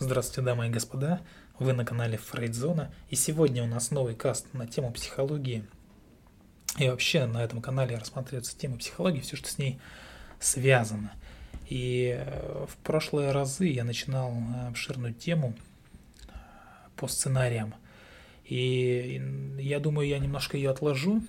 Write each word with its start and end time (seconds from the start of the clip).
Здравствуйте, 0.00 0.42
дамы 0.42 0.66
и 0.66 0.70
господа. 0.70 1.20
Вы 1.60 1.72
на 1.72 1.84
канале 1.84 2.18
Фрейдзона. 2.18 2.92
И 3.10 3.14
сегодня 3.14 3.62
у 3.62 3.68
нас 3.68 3.92
новый 3.92 4.16
каст 4.16 4.52
на 4.52 4.66
тему 4.66 4.90
психологии. 4.92 5.64
И 6.78 6.88
вообще 6.88 7.26
на 7.26 7.44
этом 7.44 7.62
канале 7.62 7.96
рассматривается 7.96 8.58
тема 8.58 8.76
психологии, 8.76 9.20
все, 9.20 9.36
что 9.36 9.48
с 9.48 9.56
ней 9.56 9.78
связано. 10.40 11.12
И 11.68 12.12
э, 12.18 12.66
в 12.68 12.76
прошлые 12.78 13.30
разы 13.30 13.66
я 13.66 13.84
начинал 13.84 14.32
э, 14.32 14.66
обширную 14.66 15.14
тему 15.14 15.54
э, 16.26 16.32
по 16.96 17.06
сценариям. 17.06 17.72
И 18.44 19.22
я 19.60 19.78
думаю, 19.78 20.08
я 20.08 20.18
немножко 20.18 20.56
ее 20.56 20.70
отложу. 20.70 21.22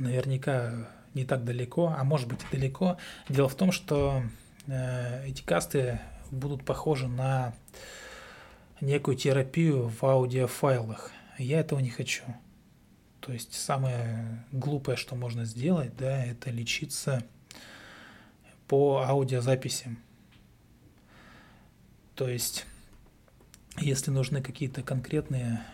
Наверняка 0.00 0.88
не 1.14 1.24
так 1.24 1.44
далеко, 1.44 1.94
а 1.96 2.02
может 2.02 2.26
быть 2.26 2.40
и 2.50 2.56
далеко. 2.56 2.96
Дело 3.28 3.48
в 3.48 3.54
том, 3.54 3.70
что 3.70 4.24
эти 4.66 5.42
касты 5.42 6.00
будут 6.34 6.64
похожи 6.64 7.08
на 7.08 7.54
некую 8.80 9.16
терапию 9.16 9.88
в 9.88 10.04
аудиофайлах. 10.04 11.10
Я 11.38 11.60
этого 11.60 11.80
не 11.80 11.90
хочу. 11.90 12.24
То 13.20 13.32
есть 13.32 13.54
самое 13.54 14.44
глупое, 14.52 14.96
что 14.96 15.16
можно 15.16 15.44
сделать, 15.44 15.96
да, 15.96 16.24
это 16.24 16.50
лечиться 16.50 17.24
по 18.68 19.02
аудиозаписям. 19.06 19.98
То 22.14 22.28
есть, 22.28 22.66
если 23.78 24.10
нужны 24.10 24.42
какие-то 24.42 24.82
конкретные, 24.82 25.64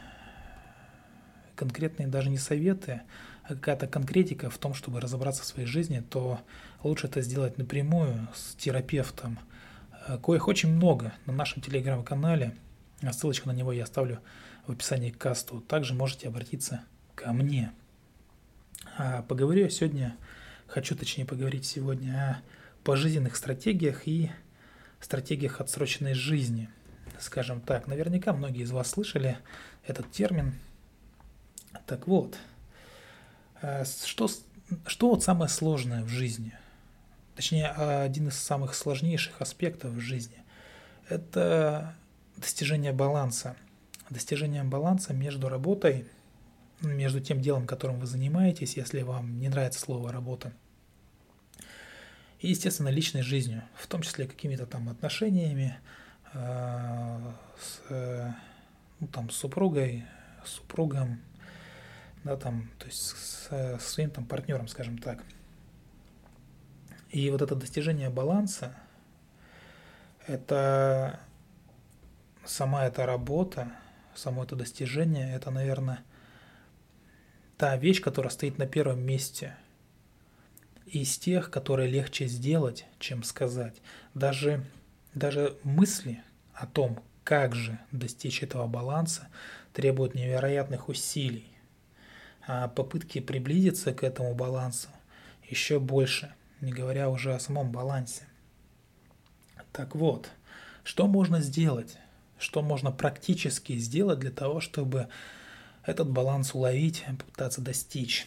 конкретные 1.56 2.08
даже 2.08 2.30
не 2.30 2.38
коветы, 2.38 3.02
а 3.42 3.55
какая-то 3.55 3.88
конкретика 3.88 4.48
в 4.48 4.58
том, 4.58 4.74
чтобы 4.74 5.00
разобраться 5.00 5.42
в 5.42 5.47
своей 5.47 5.66
жизни, 5.66 6.00
то 6.08 6.41
лучше 6.83 7.08
это 7.08 7.20
сделать 7.20 7.58
напрямую 7.58 8.28
с 8.34 8.55
терапевтом– 8.55 9.38
коих 10.22 10.48
очень 10.48 10.72
много 10.72 11.12
на 11.27 11.32
нашем 11.32 11.62
телеграм-канале. 11.62 12.56
Ссылочку 13.12 13.48
на 13.48 13.52
него 13.52 13.72
я 13.72 13.84
оставлю 13.84 14.20
в 14.66 14.72
описании 14.72 15.11
к 15.11 15.19
касту. 15.19 15.61
Также 15.61 15.94
можете 15.94 16.28
обратиться 16.28 16.84
ко 17.14 17.33
мне. 17.33 17.72
А 18.97 19.22
поговорю 19.22 19.69
сегодня, 19.69 20.16
хочу 20.66 20.94
точнее 20.94 21.25
поговорить 21.25 21.64
сегодня 21.64 22.12
о 22.12 22.84
пожизненных 22.84 23.36
стратегиях 23.36 24.06
и 24.06 24.30
стратегиях 25.00 25.60
отсроченной 25.60 26.14
жизни. 26.14 26.69
Скажем 27.19 27.60
так, 27.60 27.86
наверняка 27.86 28.32
многие 28.32 28.62
из 28.62 28.70
вас 28.70 28.91
слышали 28.91 29.38
этот 29.86 30.10
термин. 30.10 30.55
Так 31.86 32.06
вот, 32.06 32.36
э, 33.62 33.84
что, 33.84 34.28
что 34.86 35.10
вот 35.10 35.22
самое 35.22 35.48
сложное 35.48 36.03
в 36.05 36.08
жизни– 36.08 36.55
точнее, 37.41 37.69
один 37.69 38.28
из 38.28 38.38
самых 38.38 38.74
сложнейших 38.74 39.41
аспектов 39.41 39.92
в 39.92 39.98
жизни– 39.98 40.44
это 41.08 41.97
достижение 42.36 42.92
баланса. 42.92 43.56
Достижение 44.10 44.62
баланса 44.62 45.14
между 45.14 45.48
работой, 45.48 46.06
между 46.82 47.19
тем 47.20 47.41
делом, 47.41 47.66
которым 47.66 47.98
вы 47.98 48.06
занимаетесь, 48.06 48.77
если 48.77 49.00
вам 49.00 49.41
не 49.41 49.48
нравится 49.48 49.80
слово 49.80 50.12
«работа», 50.12 50.52
и, 52.41 52.48
естественно, 52.48 52.88
личной 52.88 53.22
жизнью, 53.22 53.62
в 53.75 53.86
том 53.86 54.02
числе 54.02 54.27
какими-то 54.27 54.66
там 54.66 54.91
отношениями 54.91 55.78
э, 56.34 57.32
с, 57.58 58.34
ну, 59.00 59.06
там, 59.06 59.30
с 59.30 59.36
супругой, 59.36 60.04
супругом, 60.44 61.22
да, 62.22 62.36
там, 62.36 62.70
то 62.78 62.84
есть 62.84 62.98
с, 62.98 63.48
со 63.48 63.78
своим 63.78 64.10
там 64.10 64.27
партнером, 64.27 64.69
скажем 64.69 64.98
так– 64.98 65.25
и 67.11 67.28
вот 67.30 67.42
это 67.42 67.56
достижение 67.56 68.08
баланса, 68.08 68.75
это 70.27 71.19
сама 72.44 72.86
эта 72.86 73.05
работа, 73.05 73.72
само 74.14 74.44
это 74.44 74.55
достижение, 74.55 75.34
это, 75.34 75.50
наверное, 75.50 76.04
та 77.56 77.76
вещь, 77.76 78.00
которая 78.00 78.31
стоит 78.31 78.59
на 78.59 78.66
первом 78.66 79.00
месте 79.00 79.56
из 80.87 81.19
тех, 81.19 81.50
которые 81.50 81.91
легче 81.91 82.26
сделать, 82.26 82.87
чем 82.98 83.25
сказать. 83.25 83.77
Даже, 84.15 84.65
даже 85.12 85.56
мысли 85.65 86.22
о 86.54 86.66
том, 86.66 87.03
как 87.25 87.54
же 87.54 87.78
достичь 87.91 88.42
этого 88.42 88.66
баланса, 88.66 89.28
требуют 89.72 90.15
невероятных 90.15 90.88
усилий. 90.88 91.47
А 92.47 92.69
попытки 92.69 93.21
приблизиться 93.21 93.92
к 93.92 94.03
этому 94.04 94.34
балансу 94.34 94.88
еще 95.48 95.81
больше– 95.81 96.32
не 96.60 96.72
говоря 96.72 97.09
уже 97.09 97.34
о 97.34 97.41
самом 97.41 97.71
балансе. 97.71 98.22
Так 99.72 99.94
вот, 99.94 100.31
что 100.84 101.06
можно 101.06 101.41
сделать? 101.41 101.97
Что 102.38 102.62
можно 102.62 102.91
практически 102.91 103.76
сделать 103.76 104.19
для 104.19 104.31
того, 104.31 104.60
чтобы 104.60 105.09
этот 105.84 106.10
баланс 106.10 106.54
уловить, 106.54 107.04
попытаться 107.19 107.60
достичь? 107.60 108.26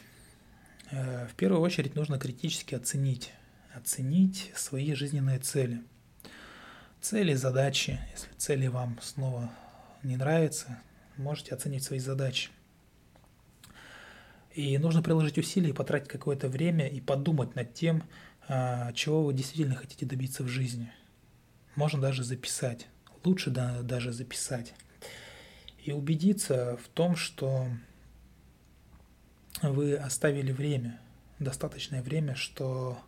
Э, 0.92 1.28
в 1.28 1.36
первую 1.36 1.62
очередь 1.62 1.96
нужно 1.96 2.20
критически 2.20 2.76
оценить, 2.76 3.32
оценить 3.74 4.52
свои 4.56 4.94
жизненные 4.94 5.40
цели. 5.40 5.84
Цели, 7.02 7.34
задачи. 7.34 8.00
Если 8.12 8.30
цели 8.38 8.68
вам 8.68 9.00
снова 9.02 9.52
не 10.04 10.16
нравятся, 10.16 10.80
можете 11.18 11.54
оценить 11.54 11.84
свои 11.84 12.00
задачи– 12.00 12.50
и 14.54 14.78
нужно 14.78 15.02
приложить 15.02 15.38
усилия, 15.38 15.74
потратить 15.74 16.10
какое-то 16.10 16.48
время 16.48 16.88
и 16.88 17.02
подумать 17.02 17.56
над 17.56 17.74
тем, 17.74 18.04
а, 18.48 18.92
чего 18.94 19.24
вы 19.24 19.34
действительно 19.34 19.76
хотите 19.76 20.06
добиться 20.06 20.44
в 20.44 20.48
жизни. 20.48 20.92
Можно 21.76 22.02
даже 22.02 22.24
записать. 22.24 22.88
Лучше 23.24 23.50
да, 23.50 23.82
даже 23.82 24.12
записать. 24.12 24.74
И 25.84 25.92
убедиться 25.92 26.78
в 26.78 26.88
том, 26.90 27.16
что 27.16 27.68
вы 29.62 29.96
оставили 29.96 30.52
время, 30.52 31.00
достаточное 31.40 32.04
время, 32.04 32.36
что, 32.36 33.00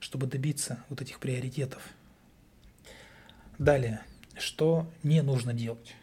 чтобы 0.00 0.26
добиться 0.26 0.84
вот 0.88 1.00
этих 1.00 1.20
приоритетов. 1.20 1.82
Далее, 3.58 4.02
что 4.36 4.90
не 5.02 5.22
нужно 5.22 5.52
делать? 5.52 5.94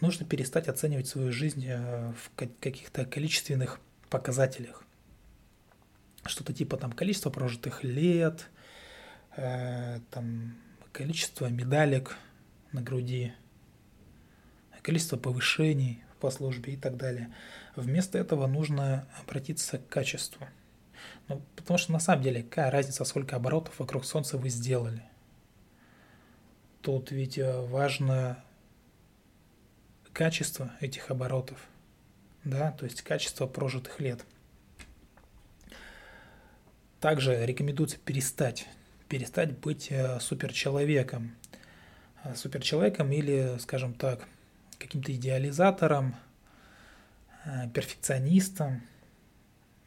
Нужно 0.00 0.26
перестать 0.26 0.68
оценивать 0.68 1.08
свою 1.08 1.32
жизнь 1.32 1.64
э, 1.66 2.12
в 2.12 2.30
каких-то 2.36 3.04
количественных 3.04 3.80
показателях. 4.10 4.84
Что-то 6.24 6.52
типа 6.52 6.76
там 6.76 6.92
количество 6.92 7.30
прожитых 7.30 7.84
лет, 7.84 8.48
э, 9.36 10.00
там 10.10 10.56
количество 10.92 11.46
медалек 11.46 12.16
на 12.72 12.82
груди, 12.82 13.32
количество 14.82 15.16
повышений 15.16 16.02
по 16.20 16.30
службе 16.30 16.74
и 16.74 16.76
так 16.76 16.96
далее. 16.96 17.34
Вместо 17.76 18.18
этого 18.18 18.46
нужно 18.46 19.06
обратиться 19.20 19.78
к 19.78 19.88
качеству. 19.88 20.46
Ну, 21.28 21.42
потому 21.56 21.78
что 21.78 21.92
на 21.92 21.98
самом 21.98 22.22
деле 22.22 22.42
какая 22.42 22.70
разница, 22.70 23.04
сколько 23.04 23.36
оборотов 23.36 23.78
вокруг 23.78 24.04
Солнца 24.04 24.38
вы 24.38 24.48
сделали. 24.48 25.02
Тут 26.82 27.10
ведь 27.10 27.38
э, 27.38 27.60
важно 27.66 28.44
качество 30.14 30.72
этих 30.80 31.10
оборотов, 31.10 31.58
да, 32.44 32.70
то 32.72 32.86
есть 32.86 33.02
качество 33.02 33.46
прожитых 33.46 34.00
лет. 34.00 34.24
Также 37.00 37.44
рекомендуется 37.44 37.98
перестать, 37.98 38.66
перестать 39.08 39.58
быть 39.58 39.88
э, 39.90 40.18
суперчеловеком. 40.20 41.34
Э, 42.22 42.34
суперчеловеком 42.34 43.12
или, 43.12 43.58
скажем 43.58 43.92
так, 43.92 44.26
каким-то 44.78 45.14
идеализатором, 45.14 46.14
э, 47.44 47.68
перфекционистом. 47.74 48.82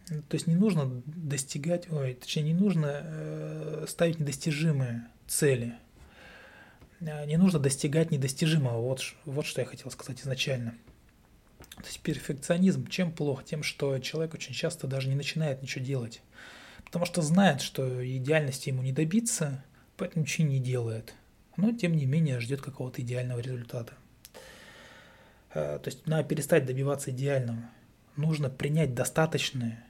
То 0.08 0.36
есть 0.36 0.46
не 0.46 0.56
нужно 0.56 1.02
достигать, 1.06 1.92
ой, 1.92 2.14
точнее 2.14 2.44
не 2.44 2.54
нужно 2.54 3.86
ставить 3.88 4.20
недостижимые 4.20 5.08
цели– 5.26 5.76
не 7.00 7.38
нужно 7.38 7.60
достигать 7.60 8.12
недостижимого. 8.12 8.82
Вот, 8.82 9.02
вот 9.26 9.46
что 9.46 9.62
я 9.62 9.68
хотел 9.68 9.92
сказать 9.92 10.22
изначально. 10.22 10.76
То 11.76 11.86
есть 11.86 12.00
перфекционизм 12.02 12.88
чем 12.88 13.12
плох? 13.12 13.44
Тем, 13.44 13.62
что 13.64 14.00
человек 14.00 14.34
очень 14.34 14.54
часто 14.54 14.88
даже 14.88 15.10
не 15.10 15.16
начинает 15.16 15.62
ничего 15.62 15.86
делать. 15.86 16.22
Потому 16.86 17.06
что 17.06 17.22
знает, 17.22 17.62
что 17.62 18.06
идеальности 18.18 18.70
ему 18.70 18.82
не 18.82 18.92
добиться, 18.92 19.64
поэтому 19.96 20.24
ничего 20.24 20.48
не 20.48 20.60
делает. 20.60 21.14
Но, 21.56 21.72
тем 21.72 21.96
не 21.96 22.06
менее, 22.06 22.40
ждет 22.40 22.62
какого-то 22.62 23.02
идеального 23.02 23.40
результата. 23.40 23.94
Э, 25.54 25.80
то 25.82 25.90
есть 25.90 26.08
надо 26.08 26.28
перестать 26.28 26.66
добиваться 26.66 27.12
идеального. 27.12 27.70
Нужно 28.16 28.50
принять 28.50 28.96
достаточное. 28.96 29.84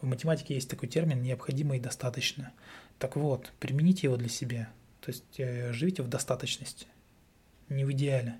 В 0.00 0.06
математике 0.06 0.54
есть 0.54 0.70
такой 0.70 0.88
термин 0.88 1.22
«необходимо 1.22 1.76
и 1.76 1.80
достаточно». 1.80 2.52
Так 2.98 3.16
вот, 3.16 3.52
примените 3.58 4.06
его 4.06 4.16
для 4.16 4.28
себя– 4.28 4.68
то 5.00 5.10
есть 5.10 5.38
э, 5.38 5.72
живите 5.72 6.02
в 6.02 6.08
достаточности, 6.08 6.86
не 7.68 7.84
в 7.84 7.92
идеале. 7.92 8.36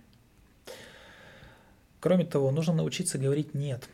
Кроме 2.00 2.24
того, 2.24 2.50
нужно 2.50 2.74
научиться 2.74 3.18
говорить 3.18 3.54
«нет», 3.54 3.88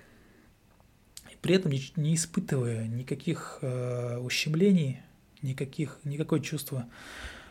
и 1.31 1.37
при 1.41 1.57
этом 1.57 1.73
не 1.73 2.15
испытывая 2.15 2.87
никаких 2.87 3.59
э, 3.63 4.19
ущемлений, 4.19 5.01
никаких, 5.43 5.99
никакое 6.05 6.41
чувство 6.41 6.89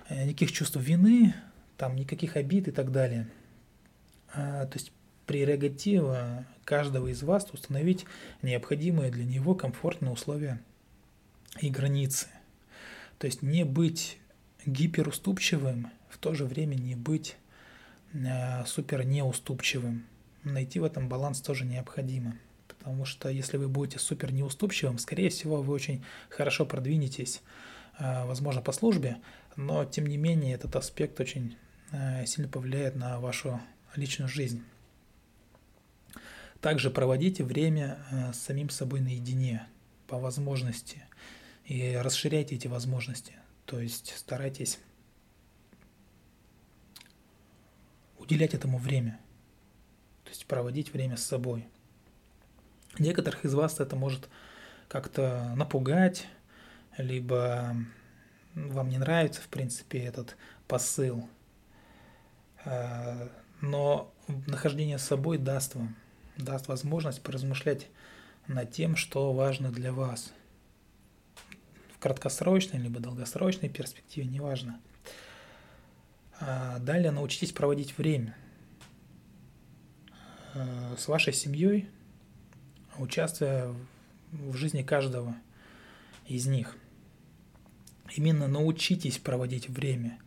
э, 0.10 0.26
никаких 0.26 0.52
чувств 0.52 0.78
вины, 0.78 1.34
там 1.78 1.96
никаких 1.96 2.36
обид 2.36 2.68
и 2.68 2.72
так 2.72 2.92
далее. 2.92 3.28
А, 4.34 4.66
то 4.66 4.78
есть 4.78 4.92
прерогатива 5.26 6.46
каждого 6.64 7.08
из 7.08 7.24
вас 7.24 7.48
установить 7.52 8.06
необходимые 8.42 9.12
для 9.12 9.26
него 9.26 9.56
комфортные 9.56 10.12
условия 10.12 10.62
и 11.60 11.70
границы. 11.70 12.28
То 13.18 13.28
есть 13.28 13.42
не 13.42 13.64
быть 13.64 14.20
гиперуступчивым, 14.66 15.92
в 16.10 16.18
то 16.18 16.34
же 16.34 16.46
время 16.46 16.76
не 16.76 16.96
быть 16.96 17.38
э, 18.14 18.66
супер 18.66 19.06
неуступчивым. 19.06 20.06
Найти 20.44 20.80
в 20.80 20.84
этом 20.84 21.10
баланс 21.10 21.42
тоже 21.42 21.66
необходимо. 21.66 22.36
Потому 22.68 23.06
что 23.06 23.30
если 23.30 23.58
вы 23.58 23.68
будете 23.68 24.00
супер 24.00 24.32
неуступчивым, 24.32 24.98
скорее 24.98 25.30
всего, 25.30 25.62
вы 25.62 25.74
очень 25.74 26.04
хорошо 26.30 26.66
продвинетесь, 26.66 27.42
э, 28.00 28.26
возможно, 28.26 28.62
по 28.62 28.72
службе, 28.72 29.18
но 29.56 29.86
тем 29.86 30.06
не 30.08 30.18
менее 30.18 30.54
этот 30.54 30.76
аспект 30.76 31.20
очень 31.20 31.58
э, 31.92 32.26
сильно 32.26 32.50
повлияет 32.50 32.96
на 32.96 33.20
вашу 33.20 33.60
личную 33.96 34.30
жизнь. 34.30 34.64
Также 36.62 36.90
проводите 36.90 37.44
время 37.44 38.00
э, 38.12 38.34
с 38.34 38.40
самим 38.40 38.70
собой 38.70 39.00
наедине 39.00 39.68
по 40.08 40.18
возможности 40.18 41.04
и 41.66 41.96
расширяйте 41.96 42.56
эти 42.56 42.68
возможности. 42.68 43.34
То 43.66 43.80
есть 43.80 44.16
старайтесь 44.16 44.80
уделять 48.18 48.54
этому 48.54 48.78
время, 48.78 49.20
то 50.24 50.30
есть 50.30 50.46
проводить 50.46 50.94
время 50.94 51.18
с 51.18 51.24
собой. 51.24 51.68
Некоторых 52.98 53.46
из 53.46 53.54
вас 53.54 53.80
это 53.80 53.96
может 53.96 54.30
как-то 54.88 55.54
напугать, 55.56 56.28
либо 56.98 57.76
вам 58.56 58.90
не 58.90 58.98
нравится, 58.98 59.42
в 59.42 59.48
принципе, 59.48 60.00
этот 60.00 60.38
посыл. 60.68 61.28
Э, 62.64 63.30
но 63.62 64.14
нахождение 64.48 64.98
с 64.98 65.04
собой 65.04 65.38
даст 65.38 65.76
вам, 65.76 65.96
даст 66.38 66.68
возможность 66.68 67.22
поразмышлять 67.22 67.88
над 68.48 68.72
тем, 68.72 68.96
что 68.96 69.34
важно 69.34 69.72
для 69.72 69.92
вас. 69.92 70.34
Краткосрочной 72.06 72.80
либо 72.80 73.00
долгосрочной 73.00 73.68
перспективе, 73.68 74.28
неважно. 74.28 74.80
А 76.40 76.78
далее 76.78 77.10
научитесь 77.10 77.52
проводить 77.52 77.98
время 77.98 78.38
э, 80.54 80.96
с 81.00 81.08
вашей 81.08 81.34
семьей, 81.34 81.90
участвуя 83.00 83.74
в 84.32 84.56
жизни 84.56 84.84
каждого 84.84 85.36
из 86.28 86.46
них. 86.46 86.78
Именно 88.16 88.48
научитесь 88.48 89.18
проводить 89.18 89.68
время. 89.68 90.20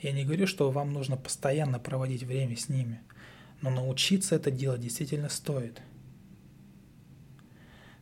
Я 0.00 0.12
не 0.12 0.24
говорю, 0.24 0.46
что 0.46 0.70
вам 0.70 0.94
нужно 0.94 1.18
постоянно 1.18 1.78
проводить 1.78 2.22
время 2.22 2.56
с 2.56 2.70
ними, 2.70 3.02
но 3.60 3.68
научиться 3.68 4.36
это 4.36 4.50
делать 4.50 4.80
действительно 4.80 5.28
стоит. 5.28 5.82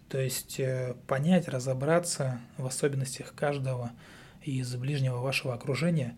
То 0.09 0.21
есть 0.21 0.61
э, 0.61 0.95
понять, 1.06 1.49
разобраться 1.49 2.41
в 2.56 2.67
особенностях 2.67 3.35
каждого 3.35 3.93
из 4.43 4.75
ближнего 4.77 5.19
вашего 5.19 5.55
окружения, 5.55 6.17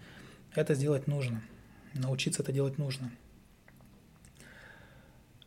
это 0.55 0.75
сделать 0.75 1.06
нужно. 1.06 1.43
Научиться 1.94 2.43
это 2.43 2.53
делать 2.53 2.79
нужно. 2.79 3.11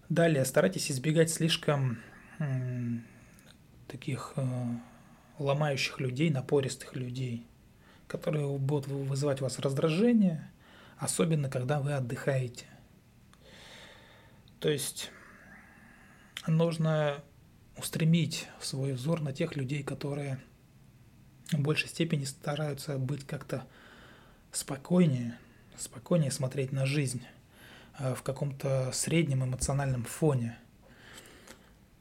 Далее, 0.07 0.45
старайтесь 0.45 0.89
избегать 0.91 1.29
слишком 1.29 1.99
таких 3.87 4.33
э, 4.35 4.45
ломающих 5.39 5.99
людей, 5.99 6.29
напористых 6.29 6.95
людей, 6.95 7.45
которые 8.07 8.47
будут 8.57 8.87
вызывать 8.87 9.41
у 9.41 9.43
вас 9.43 9.59
раздражение, 9.59 10.49
особенно 10.97 11.49
когда 11.49 11.79
вы 11.79 11.93
отдыхаете. 11.93 12.65
То 14.59 14.69
есть 14.69 15.11
нужно 16.47 17.23
устремить 17.79 18.47
свой 18.59 18.93
взор 18.93 19.21
на 19.21 19.33
тех 19.33 19.55
людей, 19.55 19.83
которые 19.83 20.39
в 21.51 21.59
большей 21.59 21.89
степени 21.89 22.25
стараются 22.25 22.97
быть 22.97 23.25
как-то 23.25 23.65
спокойнее, 24.51 25.37
спокойнее 25.77 26.31
смотреть 26.31 26.71
на 26.71 26.85
жизнь 26.85 27.23
э, 27.97 28.13
в 28.13 28.21
каком-то 28.23 28.91
среднем 28.93 29.43
эмоциональном 29.43 30.03
фоне– 30.03 30.57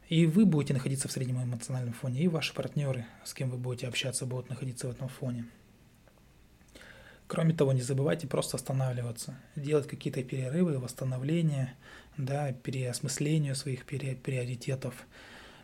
и 0.09 0.25
вы 0.25 0.47
будете 0.47 0.73
находиться 0.73 1.07
в 1.07 1.13
среднем 1.13 1.43
эмоциональном 1.43 1.93
фоне, 1.93 2.23
и 2.23 2.29
ваши 2.29 2.55
партнеры, 2.55 3.05
с 3.25 3.35
кем 3.35 3.51
вы 3.51 3.59
будете 3.59 3.87
общаться, 3.87 4.25
будут 4.25 4.49
находиться 4.49 4.89
в 4.89 4.91
этом 4.91 5.09
фоне. 5.09 5.45
Кроме 7.27 7.53
того, 7.53 7.75
не 7.75 7.83
забывайте 7.83 8.27
просто 8.27 8.57
останавливаться, 8.57 9.39
делать 9.55 9.87
какие-то 9.87 10.25
перерывы, 10.25 10.79
восстановления, 10.79 11.75
да, 12.17 12.53
переосмысление 12.53 13.55
своих 13.55 13.85
приоритетов. 13.85 14.95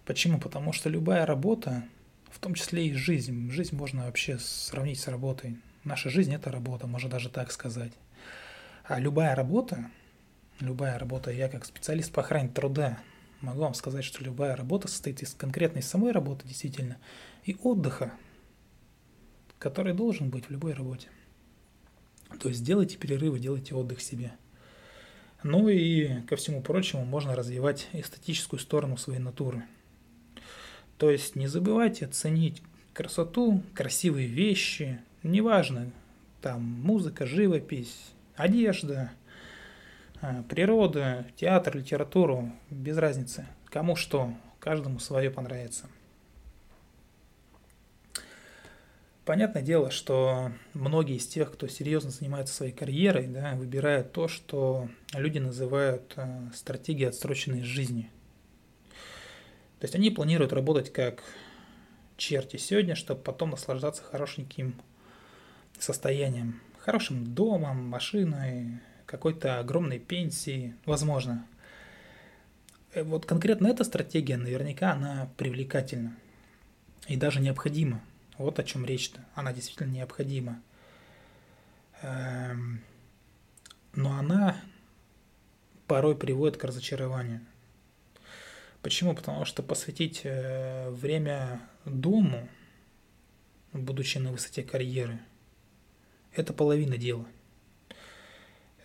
Почему? 0.04 0.38
Потому 0.38 0.72
что 0.72 0.90
любая 0.90 1.24
работа, 1.24 1.84
в 2.30 2.38
том 2.38 2.54
числе 2.54 2.88
и 2.88 2.92
жизнь, 2.92 3.50
жизнь 3.50 3.74
можно 3.74 4.04
вообще 4.04 4.38
сравнить 4.38 5.00
с 5.00 5.08
работой. 5.08 5.58
Наша 5.82 6.10
жизнь– 6.10 6.34
это 6.34 6.50
работа, 6.50 6.86
можно 6.86 7.08
даже 7.08 7.30
так 7.30 7.52
сказать. 7.52 7.92
А 8.84 8.98
любая 8.98 9.34
работа, 9.34 9.90
любая 10.60 10.98
работа, 10.98 11.30
я 11.30 11.48
как 11.48 11.64
специалист 11.64 12.12
по 12.12 12.20
охране 12.22 12.50
труда, 12.50 12.98
могу 13.40 13.60
вам 13.60 13.74
сказать, 13.74 14.04
что 14.04 14.22
любая 14.22 14.56
работа 14.56 14.88
состоит 14.88 15.22
из 15.22 15.34
конкретной 15.34 15.82
самой 15.82 16.12
работы, 16.12 16.46
действительно, 16.46 16.98
и 17.44 17.56
отдыха, 17.62 18.12
который 19.58 19.94
должен 19.94 20.28
быть 20.28 20.46
в 20.46 20.50
любой 20.50 20.74
работе. 20.74 21.08
То 22.40 22.48
есть 22.48 22.62
делайте 22.62 22.98
перерывы, 22.98 23.38
делайте 23.38 23.74
отдых 23.74 24.02
себе. 24.02 24.32
Ну 25.42 25.68
и 25.68 26.22
ко 26.22 26.36
всему 26.36 26.62
прочему 26.62 27.04
можно 27.04 27.36
развивать 27.36 27.88
эстетическую 27.92 28.60
сторону 28.60 28.96
своей 28.96 29.20
натуры. 29.20 29.64
То 31.04 31.10
есть 31.10 31.36
не 31.36 31.48
забывайте 31.48 32.06
ценить 32.06 32.62
красоту, 32.94 33.62
красивые 33.74 34.26
вещи, 34.26 35.00
неважно, 35.22 35.90
там 36.40 36.62
музыка, 36.62 37.26
живопись, 37.26 37.94
одежда– 38.36 39.12
а, 40.22 40.42
природа, 40.44 41.26
театр, 41.36 41.76
литературу, 41.76 42.50
без 42.70 42.96
разницы. 42.96 43.46
Кому 43.66 43.94
что, 43.94 44.32
каждому 44.58 44.98
свое 44.98 45.30
понравится. 45.30 45.84
Понятное 49.26 49.60
дело, 49.60 49.90
что 49.90 50.52
многие 50.72 51.16
из 51.16 51.26
тех, 51.26 51.52
кто 51.52 51.68
серьезно 51.68 52.08
занимается 52.08 52.54
своей 52.54 52.72
карьерой, 52.72 53.26
да, 53.26 53.54
выбирают 53.54 54.12
то, 54.12 54.26
что 54.26 54.88
люди 55.12 55.38
называют 55.38 56.14
э, 56.16 56.48
стратегией 56.54 57.10
отсроченной 57.10 57.60
жизни. 57.60 58.10
То 59.84 59.86
есть 59.86 59.96
они 59.96 60.08
планируют 60.08 60.54
работать 60.54 60.90
как 60.90 61.22
черти 62.16 62.56
сегодня, 62.56 62.94
чтобы 62.94 63.20
потом 63.20 63.50
наслаждаться 63.50 64.02
хорошеньким 64.02 64.80
состоянием, 65.78 66.62
хорошим 66.78 67.34
домом, 67.34 67.86
машиной, 67.86 68.80
какой-то 69.04 69.58
огромной 69.58 69.98
пенсии, 69.98 70.74
возможно. 70.86 71.46
Э, 72.94 73.02
вот 73.02 73.26
конкретно 73.26 73.66
эта 73.66 73.84
стратегия, 73.84 74.38
наверняка, 74.38 74.92
она 74.92 75.28
привлекательна 75.36 76.16
и 77.06 77.16
даже 77.16 77.42
необходима. 77.42 78.00
Вот 78.38 78.58
о 78.58 78.64
чем 78.64 78.86
речь-то. 78.86 79.22
Она 79.34 79.52
действительно 79.52 79.92
необходима. 79.92 80.62
Эм, 82.00 82.80
но 83.92 84.18
она 84.18 84.56
порой 85.86 86.16
приводит 86.16 86.56
к 86.56 86.64
разочарованию. 86.64 87.42
Почему? 88.84 89.14
Потому 89.16 89.44
что 89.44 89.64
посвятить 89.64 90.20
э, 90.22 90.90
время 90.90 91.60
дому, 91.84 92.48
будучи 93.72 94.18
на 94.18 94.30
высоте 94.30 94.62
карьеры, 94.62 95.18
это 96.32 96.52
половина 96.52 96.96
дела– 96.96 97.26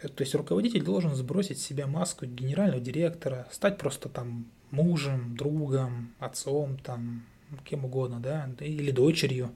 то 0.02 0.22
есть 0.22 0.34
руководитель 0.34 0.82
должен 0.82 1.14
сбросить 1.14 1.60
с 1.60 1.66
себя 1.66 1.86
маску 1.86 2.26
генерального 2.26 2.80
директора, 2.80 3.48
стать 3.52 3.78
просто 3.78 4.08
там 4.08 4.50
мужем, 4.72 5.36
другом, 5.36 6.14
отцом, 6.20 6.78
там, 6.78 7.26
кем 7.66 7.84
угодно, 7.84 8.22
да, 8.22 8.50
или 8.60 8.92
дочерью. 8.92 9.52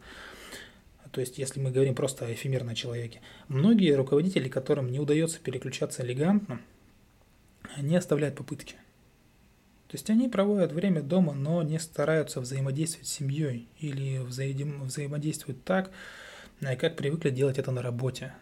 То 1.11 1.21
есть, 1.21 1.37
если 1.37 1.61
мы 1.61 1.71
говорим 1.71 1.95
просто 1.95 2.25
о 2.25 2.33
эфемерном 2.33 2.75
человеке. 2.75 3.21
Многие 3.47 3.95
руководители, 3.95 4.49
которым 4.49 4.91
не 4.91 4.99
удается 4.99 5.39
переключаться 5.39 6.03
элегантно, 6.03 6.59
не 7.77 7.95
оставляют 7.95 8.35
попытки. 8.35 8.75
То 9.93 9.97
есть 9.97 10.09
они 10.09 10.27
проводят 10.27 10.71
время 10.71 11.03
дома, 11.03 11.33
но 11.33 11.61
не 11.61 11.77
стараются 11.77 12.41
взаимодействовать 12.41 13.07
с 13.07 13.13
семьей 13.13 13.67
или 13.77 14.17
взаимодействуют 14.17 15.63
так, 15.63 15.91
как 16.79 16.95
привыкли 16.95 17.29
делать 17.29 17.59
это 17.59 17.69
на 17.69 17.83
работе 17.83 18.33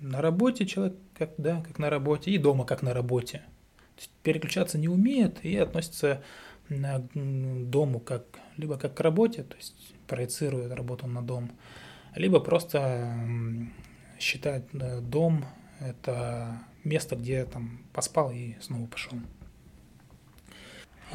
на 0.00 0.22
работе 0.22 0.64
человек 0.64 0.96
как, 1.18 1.32
да, 1.36 1.60
как 1.60 1.78
на 1.78 1.90
работе, 1.90 2.30
и 2.30 2.38
дома 2.38 2.64
как 2.64 2.80
на 2.80 2.94
работе. 2.94 3.42
переключаться 4.22 4.78
не 4.78 4.88
умеет 4.88 5.44
и 5.44 5.54
относится 5.58 6.22
к 6.70 7.02
дому 7.14 8.00
как 8.00 8.24
либо 8.56 8.78
как 8.78 8.94
к 8.94 9.00
работе, 9.00 9.42
то 9.42 9.56
есть 9.58 9.74
проецирует 10.06 10.72
работу 10.72 11.06
на 11.06 11.20
дом, 11.20 11.50
либо 12.14 12.40
просто 12.40 13.14
считать 14.18 14.64
э, 14.72 15.02
дом– 15.02 15.44
это 15.78 16.58
место, 16.84 17.16
где 17.16 17.44
там 17.44 17.82
поспал 17.92 18.30
и 18.30 18.54
снова 18.62 18.86
пошел. 18.86 19.18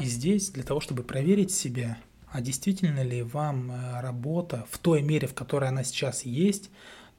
И 0.00 0.06
здесь 0.06 0.50
для 0.50 0.64
того, 0.64 0.80
чтобы 0.80 1.02
проверить 1.02 1.52
себя, 1.52 1.98
а 2.28 2.40
действительно 2.40 3.02
ли 3.02 3.22
вам 3.22 3.70
э, 3.70 4.00
работа 4.00 4.66
в 4.70 4.78
той 4.78 5.02
мере, 5.02 5.28
в 5.28 5.34
которой 5.34 5.68
она 5.68 5.84
сейчас 5.84 6.24
есть, 6.24 6.70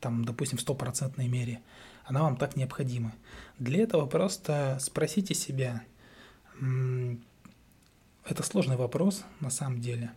там, 0.02 0.26
допустим, 0.26 0.58
в 0.58 0.62
стопроцентной 0.62 1.28
мере, 1.28 1.62
она 2.04 2.24
вам 2.24 2.36
так 2.36 2.56
необходима. 2.56 3.16
Для 3.58 3.82
этого 3.84 4.06
просто 4.06 4.78
спросите 4.82 5.34
себя, 5.34 5.84
это 6.60 8.44
сложный 8.44 8.76
вопрос 8.76 9.24
на 9.40 9.50
самом 9.50 9.82
деле. 9.82 10.12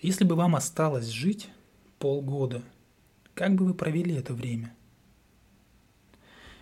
Если 0.00 0.24
бы 0.24 0.34
вам 0.34 0.56
осталось 0.56 1.06
жить 1.06 1.48
полгода, 1.98 2.62
как 3.34 3.54
бы 3.54 3.64
вы 3.64 3.74
провели 3.74 4.14
это 4.14 4.34
время? 4.34 4.74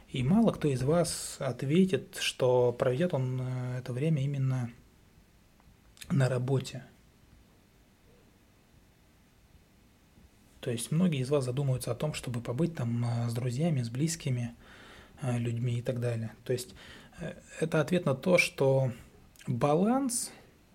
И 0.09 0.23
мало 0.23 0.52
кто 0.52 0.69
из 0.69 0.83
вас 0.83 1.37
ответит, 1.38 2.19
что 2.21 2.73
проведет 2.73 3.14
он 3.14 3.40
э, 3.40 3.78
это 3.78 3.92
время 3.92 4.23
именно 4.23 4.71
на 6.11 6.29
работе. 6.29 6.85
То 10.61 10.71
есть 10.71 10.90
многие 10.90 11.21
из 11.21 11.31
вас 11.31 11.45
задумываются 11.45 11.90
о 11.90 11.95
том, 11.95 12.12
чтобы 12.12 12.40
побыть 12.40 12.75
там 12.75 13.05
э, 13.05 13.31
с 13.31 13.33
друзьями, 13.33 13.83
с 13.83 13.88
близкими 13.88 14.55
э, 15.23 15.38
людьми 15.38 15.79
и 15.79 15.83
так 15.83 16.00
далее. 16.00 16.33
То 16.45 16.52
есть 16.52 16.75
это 17.61 17.81
ответ 17.81 18.07
на 18.07 18.14
то, 18.14 18.38
что 18.38 18.93
баланс 19.47 20.33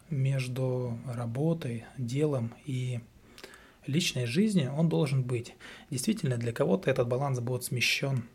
между 0.10 0.98
работой, 1.06 1.86
делом 1.98 2.54
и 2.65 3.00
личной 3.88 4.25
жизнью, 4.25 4.74
он 4.74 4.89
должен 4.89 5.24
быть. 5.24 5.56
Действительно, 5.89 6.38
для 6.38 6.51
кого-то 6.51 6.89
этот 6.89 7.08
баланс 7.08 7.39
будет 7.39 7.63
смещен 7.63 8.25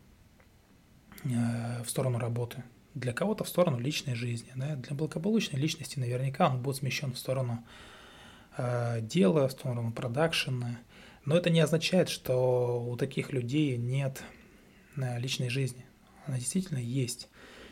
э, 1.23 1.83
в 1.83 1.89
сторону 1.89 2.19
работы, 2.19 2.63
для 2.93 3.13
кого-то 3.13 3.43
в 3.43 3.49
сторону 3.49 3.79
личной 3.79 4.15
жизни. 4.15 4.51
Да? 4.55 4.75
Для 4.75 4.95
благополучной 4.95 5.59
личности 5.59 5.99
наверняка 5.99 6.49
он 6.49 6.61
будет 6.61 6.77
смещен 6.77 7.13
в 7.13 7.17
сторону 7.17 7.65
э, 8.57 8.99
дела, 9.01 9.47
в 9.47 9.51
сторону 9.51 9.91
продакшена. 9.91 10.79
Но 11.25 11.35
это 11.37 11.49
не 11.49 11.59
означает, 11.59 12.09
что 12.09 12.83
у 12.83 12.97
таких 12.97 13.31
людей 13.31 13.77
нет 13.77 14.23
э, 14.97 15.19
личной 15.19 15.49
жизни. 15.49 15.85
Она 16.25 16.37
действительно 16.37 16.79
есть. 16.79 17.29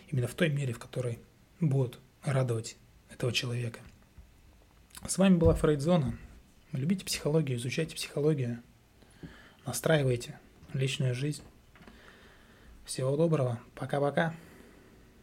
Именно 0.10 0.28
в 0.28 0.34
той 0.34 0.50
мере, 0.50 0.74
в 0.74 0.80
которой 0.80 1.20
будет 1.60 2.00
радовать 2.24 2.78
этого 3.10 3.32
человека. 3.32 3.80
С 5.08 5.18
вами 5.18 5.38
была 5.38 5.54
Фрейдзона. 5.54 6.18
Любите 6.72 7.06
психологию, 7.06 7.58
изучайте 7.58 7.96
психологию, 7.96 8.62
настраивайте 9.66 10.40
личную 10.74 11.16
жизнь. 11.16 11.44
Всего 12.86 13.16
доброго. 13.16 13.60
Пока-пока. 13.76 14.36